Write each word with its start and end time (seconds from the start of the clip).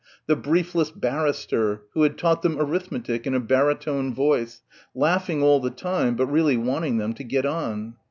the 0.25 0.35
briefless 0.35 0.89
barrister 0.89 1.83
who 1.93 2.01
had 2.01 2.17
taught 2.17 2.41
them 2.41 2.59
arithmetic 2.59 3.27
in 3.27 3.35
a 3.35 3.39
baritone 3.39 4.11
voice, 4.11 4.63
laughing 4.95 5.43
all 5.43 5.59
the 5.59 5.69
time 5.69 6.15
but 6.15 6.25
really 6.25 6.57
wanting 6.57 6.97
them 6.97 7.13
to 7.13 7.23
get 7.23 7.45
on. 7.45 7.93